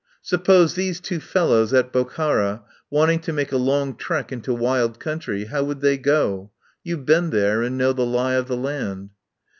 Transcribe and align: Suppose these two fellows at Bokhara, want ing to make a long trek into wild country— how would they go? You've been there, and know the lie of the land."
Suppose 0.23 0.73
these 0.73 0.99
two 0.99 1.19
fellows 1.19 1.75
at 1.75 1.93
Bokhara, 1.93 2.63
want 2.89 3.11
ing 3.11 3.19
to 3.19 3.31
make 3.31 3.51
a 3.51 3.57
long 3.57 3.95
trek 3.95 4.31
into 4.31 4.51
wild 4.51 4.99
country— 4.99 5.45
how 5.51 5.61
would 5.63 5.81
they 5.81 5.95
go? 5.99 6.49
You've 6.83 7.05
been 7.05 7.29
there, 7.29 7.61
and 7.61 7.77
know 7.77 7.93
the 7.93 8.03
lie 8.03 8.33
of 8.33 8.47
the 8.47 8.57
land." 8.57 9.11